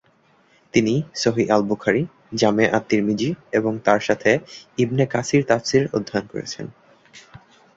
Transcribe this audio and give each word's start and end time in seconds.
তিনি 0.73 0.93
সহিহ 1.15 1.47
আল-বুখারী, 1.51 2.03
জামে 2.33 2.65
আত-তিরমিযী 2.69 3.29
এবং 3.51 3.73
তাঁর 3.85 3.99
সাথে 3.99 4.31
ইবনে 4.77 5.03
কাসির 5.05 5.41
তাফসির 5.47 5.83
অধ্যয়ন 5.93 6.25
করেছেন। 6.27 6.65